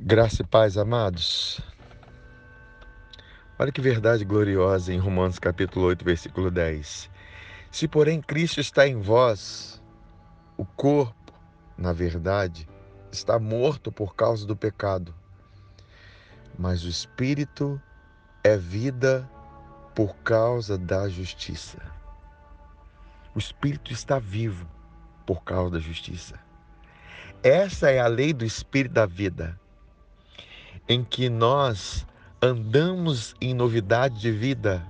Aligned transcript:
Graça 0.00 0.42
e 0.42 0.46
paz, 0.46 0.78
amados. 0.78 1.60
Olha 3.58 3.72
que 3.72 3.80
verdade 3.80 4.24
gloriosa 4.24 4.92
em 4.92 4.98
Romanos 4.98 5.40
capítulo 5.40 5.86
8, 5.86 6.04
versículo 6.04 6.52
10. 6.52 7.10
Se, 7.72 7.88
porém, 7.88 8.22
Cristo 8.22 8.60
está 8.60 8.86
em 8.86 9.00
vós, 9.00 9.82
o 10.56 10.64
corpo, 10.64 11.32
na 11.76 11.92
verdade, 11.92 12.68
está 13.10 13.40
morto 13.40 13.90
por 13.90 14.14
causa 14.14 14.46
do 14.46 14.54
pecado, 14.54 15.12
mas 16.56 16.84
o 16.84 16.88
espírito 16.88 17.82
é 18.44 18.56
vida 18.56 19.28
por 19.96 20.14
causa 20.18 20.78
da 20.78 21.08
justiça. 21.08 21.82
O 23.34 23.38
espírito 23.40 23.92
está 23.92 24.20
vivo 24.20 24.64
por 25.26 25.42
causa 25.42 25.72
da 25.72 25.80
justiça. 25.80 26.38
Essa 27.42 27.90
é 27.90 27.98
a 27.98 28.06
lei 28.06 28.32
do 28.32 28.44
espírito 28.44 28.92
da 28.92 29.04
vida 29.04 29.58
em 30.88 31.04
que 31.04 31.28
nós 31.28 32.06
andamos 32.40 33.34
em 33.40 33.52
novidade 33.52 34.20
de 34.20 34.30
vida, 34.32 34.86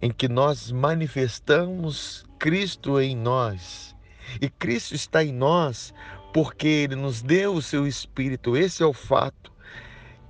em 0.00 0.10
que 0.10 0.28
nós 0.28 0.70
manifestamos 0.70 2.24
Cristo 2.38 3.00
em 3.00 3.16
nós. 3.16 3.96
E 4.40 4.48
Cristo 4.48 4.94
está 4.94 5.24
em 5.24 5.32
nós 5.32 5.92
porque 6.32 6.68
Ele 6.68 6.94
nos 6.94 7.20
deu 7.20 7.54
o 7.54 7.62
seu 7.62 7.86
Espírito. 7.86 8.56
Esse 8.56 8.82
é 8.82 8.86
o 8.86 8.92
fato 8.92 9.50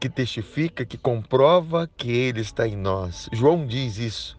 que 0.01 0.09
testifica, 0.09 0.87
que 0.87 0.96
comprova 0.96 1.91
que 1.96 2.10
Ele 2.10 2.41
está 2.41 2.66
em 2.66 2.77
nós. 2.77 3.29
João 3.32 3.66
diz 3.66 3.98
isso. 3.98 4.38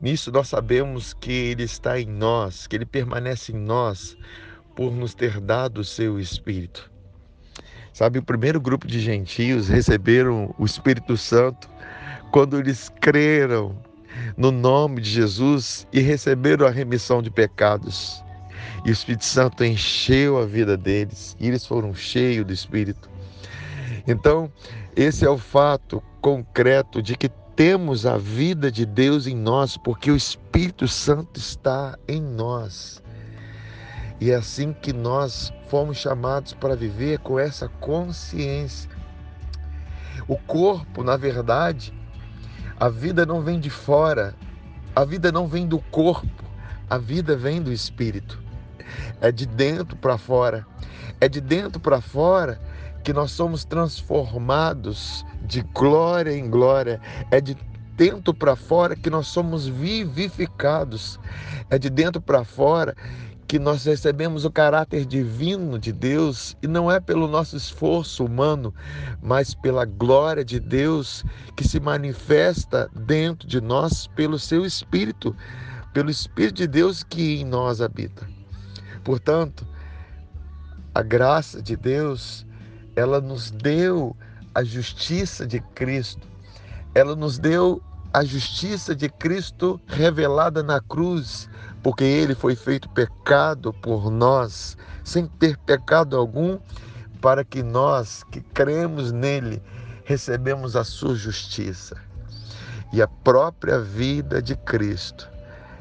Nisso 0.00 0.30
nós 0.30 0.48
sabemos 0.48 1.14
que 1.14 1.32
Ele 1.32 1.64
está 1.64 1.98
em 1.98 2.06
nós, 2.06 2.66
que 2.66 2.76
Ele 2.76 2.86
permanece 2.86 3.52
em 3.52 3.58
nós 3.58 4.16
por 4.76 4.92
nos 4.92 5.14
ter 5.14 5.40
dado 5.40 5.78
o 5.78 5.84
seu 5.84 6.20
Espírito. 6.20 6.91
Sabe, 7.92 8.18
o 8.18 8.22
primeiro 8.22 8.60
grupo 8.60 8.86
de 8.86 8.98
gentios 8.98 9.68
receberam 9.68 10.54
o 10.58 10.64
Espírito 10.64 11.16
Santo 11.16 11.68
quando 12.30 12.58
eles 12.58 12.90
creram 13.00 13.76
no 14.36 14.50
nome 14.50 15.00
de 15.00 15.10
Jesus 15.10 15.86
e 15.92 16.00
receberam 16.00 16.66
a 16.66 16.70
remissão 16.70 17.22
de 17.22 17.30
pecados. 17.30 18.22
E 18.84 18.90
o 18.90 18.92
Espírito 18.92 19.24
Santo 19.24 19.64
encheu 19.64 20.38
a 20.38 20.46
vida 20.46 20.76
deles 20.76 21.36
e 21.38 21.48
eles 21.48 21.66
foram 21.66 21.94
cheios 21.94 22.46
do 22.46 22.52
Espírito. 22.52 23.10
Então, 24.06 24.50
esse 24.96 25.24
é 25.24 25.30
o 25.30 25.38
fato 25.38 26.02
concreto 26.20 27.02
de 27.02 27.16
que 27.16 27.28
temos 27.54 28.06
a 28.06 28.16
vida 28.16 28.72
de 28.72 28.86
Deus 28.86 29.26
em 29.26 29.36
nós, 29.36 29.76
porque 29.76 30.10
o 30.10 30.16
Espírito 30.16 30.88
Santo 30.88 31.38
está 31.38 31.98
em 32.08 32.20
nós. 32.20 33.02
E 34.20 34.30
é 34.30 34.34
assim 34.34 34.72
que 34.72 34.92
nós 34.92 35.52
fomos 35.68 35.96
chamados 35.96 36.52
para 36.52 36.76
viver 36.76 37.18
com 37.20 37.38
essa 37.38 37.68
consciência. 37.68 38.90
O 40.28 40.36
corpo, 40.36 41.02
na 41.02 41.16
verdade, 41.16 41.92
a 42.78 42.88
vida 42.88 43.26
não 43.26 43.40
vem 43.40 43.58
de 43.58 43.70
fora, 43.70 44.34
a 44.94 45.04
vida 45.04 45.32
não 45.32 45.48
vem 45.48 45.66
do 45.66 45.78
corpo, 45.78 46.44
a 46.88 46.98
vida 46.98 47.36
vem 47.36 47.62
do 47.62 47.72
espírito. 47.72 48.40
É 49.20 49.32
de 49.32 49.46
dentro 49.46 49.96
para 49.96 50.18
fora. 50.18 50.66
É 51.20 51.28
de 51.28 51.40
dentro 51.40 51.80
para 51.80 52.00
fora 52.00 52.60
que 53.02 53.12
nós 53.12 53.30
somos 53.30 53.64
transformados 53.64 55.24
de 55.42 55.62
glória 55.62 56.36
em 56.36 56.50
glória. 56.50 57.00
É 57.30 57.40
de 57.40 57.56
dentro 57.96 58.34
para 58.34 58.56
fora 58.56 58.94
que 58.94 59.08
nós 59.08 59.28
somos 59.28 59.66
vivificados. 59.66 61.18
É 61.70 61.78
de 61.78 61.88
dentro 61.88 62.20
para 62.20 62.44
fora 62.44 62.94
que 63.52 63.58
nós 63.58 63.84
recebemos 63.84 64.46
o 64.46 64.50
caráter 64.50 65.04
divino 65.04 65.78
de 65.78 65.92
Deus 65.92 66.56
e 66.62 66.66
não 66.66 66.90
é 66.90 66.98
pelo 66.98 67.28
nosso 67.28 67.54
esforço 67.54 68.24
humano, 68.24 68.74
mas 69.20 69.54
pela 69.54 69.84
glória 69.84 70.42
de 70.42 70.58
Deus 70.58 71.22
que 71.54 71.62
se 71.62 71.78
manifesta 71.78 72.88
dentro 72.96 73.46
de 73.46 73.60
nós 73.60 74.06
pelo 74.16 74.38
seu 74.38 74.64
Espírito, 74.64 75.36
pelo 75.92 76.08
Espírito 76.08 76.54
de 76.54 76.66
Deus 76.66 77.02
que 77.02 77.42
em 77.42 77.44
nós 77.44 77.82
habita. 77.82 78.26
Portanto, 79.04 79.66
a 80.94 81.02
graça 81.02 81.60
de 81.60 81.76
Deus, 81.76 82.46
ela 82.96 83.20
nos 83.20 83.50
deu 83.50 84.16
a 84.54 84.64
justiça 84.64 85.46
de 85.46 85.60
Cristo, 85.74 86.26
ela 86.94 87.14
nos 87.14 87.38
deu 87.38 87.82
a 88.12 88.22
justiça 88.24 88.94
de 88.94 89.08
Cristo 89.08 89.80
revelada 89.86 90.62
na 90.62 90.80
cruz, 90.80 91.48
porque 91.82 92.04
ele 92.04 92.34
foi 92.34 92.54
feito 92.54 92.88
pecado 92.90 93.72
por 93.72 94.10
nós, 94.10 94.76
sem 95.02 95.26
ter 95.26 95.56
pecado 95.58 96.16
algum, 96.16 96.58
para 97.22 97.42
que 97.42 97.62
nós 97.62 98.22
que 98.24 98.40
cremos 98.40 99.12
nele 99.12 99.62
recebemos 100.04 100.76
a 100.76 100.84
sua 100.84 101.14
justiça. 101.14 101.96
E 102.92 103.00
a 103.00 103.08
própria 103.08 103.80
vida 103.80 104.42
de 104.42 104.54
Cristo 104.56 105.30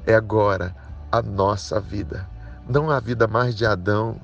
é 0.06 0.14
agora 0.14 0.74
a 1.12 1.22
nossa 1.22 1.82
vida. 1.82 2.30
Não 2.70 2.90
a 2.90 3.00
vida 3.02 3.28
mais 3.28 3.56
de 3.56 3.66
Adão, 3.66 4.18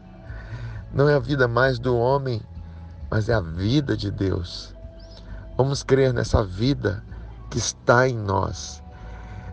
não 0.94 1.10
é 1.10 1.16
a 1.16 1.20
vida 1.20 1.48
mais 1.48 1.78
do 1.78 1.98
homem, 1.98 2.42
mas 3.12 3.28
é 3.28 3.34
a 3.34 3.42
vida 3.42 3.98
de 3.98 4.10
Deus. 4.10 4.74
Vamos 5.58 5.84
crer 5.84 6.14
nessa 6.14 6.44
vida 6.46 7.04
que 7.50 7.58
está 7.58 8.08
em 8.08 8.16
nós. 8.16 8.84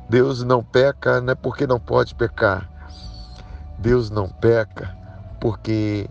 Deus 0.09 0.43
não 0.43 0.63
peca 0.63 1.21
não 1.21 1.33
é 1.33 1.35
porque 1.35 1.67
não 1.67 1.81
pode 1.81 2.15
pecar. 2.15 2.71
Deus 3.79 4.11
não 4.11 4.29
peca 4.29 4.97
porque 5.41 6.09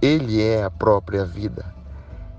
Ele 0.00 0.42
é 0.42 0.64
a 0.64 0.70
própria 0.70 1.24
vida. 1.24 1.64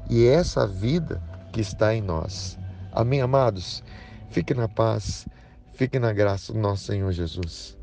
E 0.09 0.25
é 0.25 0.33
essa 0.33 0.67
vida 0.67 1.21
que 1.51 1.61
está 1.61 1.93
em 1.93 2.01
nós. 2.01 2.57
Amém, 2.91 3.21
amados? 3.21 3.83
Fique 4.29 4.53
na 4.53 4.67
paz, 4.67 5.27
fique 5.73 5.99
na 5.99 6.11
graça 6.11 6.51
do 6.51 6.59
nosso 6.59 6.85
Senhor 6.85 7.11
Jesus. 7.11 7.77